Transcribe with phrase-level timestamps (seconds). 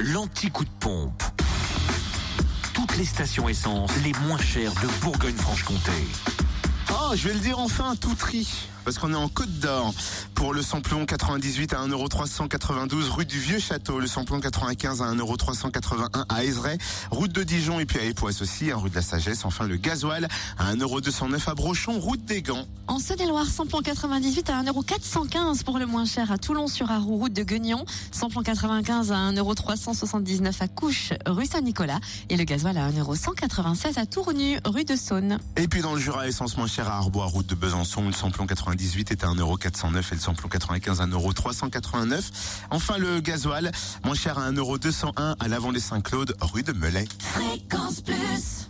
[0.00, 1.22] l'anti-coup de pompe.
[2.74, 5.92] Toutes les stations essence les moins chères de Bourgogne-Franche-Comté.
[6.90, 8.68] Oh, je vais le dire enfin, tout tri.
[8.88, 9.92] Parce qu'on est en Côte d'Or.
[10.34, 13.98] Pour le samplon 98 à 1,392€ rue du Vieux Château.
[13.98, 16.78] Le samplon 95 à 1,381€ à Aizeray.
[17.10, 19.44] Route de Dijon et puis à Époisse aussi, hein, rue de la Sagesse.
[19.44, 20.26] Enfin, le gasoil
[20.56, 22.64] à 1,209€ à Brochon, route des Gants.
[22.86, 27.84] En Saône-et-Loire, samplon 98 à 1,415€ pour le moins cher à Toulon-sur-Arroux, route de Guignon.
[28.10, 32.00] Samplon 95 à 1,379€ à Couche, rue Saint-Nicolas.
[32.30, 35.40] Et le gasoil à 1,196€ à Tournu, rue de Saône.
[35.56, 38.06] Et puis dans le Jura, essence moins chère à Arbois, route de Besançon.
[38.06, 38.77] Le samplon 98
[39.10, 42.30] est à 1,409€ et le samplon 95 à 1,389€.
[42.70, 43.70] Enfin, le gasoil
[44.04, 47.04] moins cher à 1,201€ à l'avant des Saint-Claude, rue de Melay.
[47.18, 48.57] Fréquence Plus